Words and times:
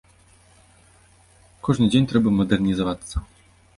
Кожны 1.67 1.85
дзень 1.91 2.07
трэба 2.13 2.29
мадэрнізавацца. 2.39 3.15